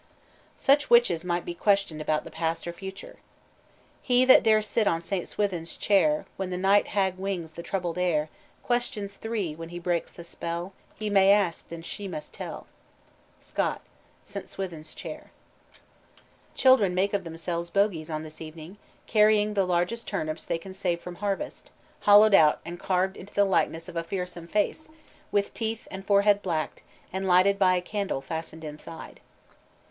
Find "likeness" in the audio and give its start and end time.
23.45-23.87